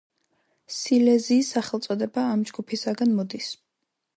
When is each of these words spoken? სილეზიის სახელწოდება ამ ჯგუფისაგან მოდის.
სილეზიის 0.77 1.51
სახელწოდება 1.57 2.25
ამ 2.33 2.47
ჯგუფისაგან 2.53 3.15
მოდის. 3.21 3.53